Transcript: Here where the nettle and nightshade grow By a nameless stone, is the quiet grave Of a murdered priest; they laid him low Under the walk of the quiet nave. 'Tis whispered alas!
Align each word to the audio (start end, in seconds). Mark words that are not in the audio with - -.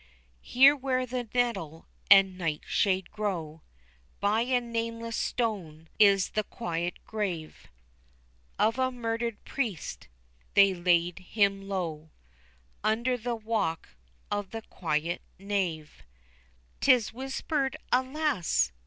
Here 0.41 0.75
where 0.75 1.05
the 1.05 1.29
nettle 1.31 1.85
and 2.09 2.35
nightshade 2.35 3.11
grow 3.11 3.61
By 4.19 4.41
a 4.41 4.59
nameless 4.59 5.15
stone, 5.15 5.89
is 5.99 6.29
the 6.31 6.43
quiet 6.43 6.95
grave 7.05 7.67
Of 8.57 8.79
a 8.79 8.89
murdered 8.91 9.45
priest; 9.45 10.07
they 10.55 10.73
laid 10.73 11.19
him 11.19 11.69
low 11.69 12.09
Under 12.83 13.15
the 13.15 13.35
walk 13.35 13.89
of 14.31 14.49
the 14.49 14.63
quiet 14.63 15.21
nave. 15.37 16.01
'Tis 16.79 17.13
whispered 17.13 17.77
alas! 17.91 18.71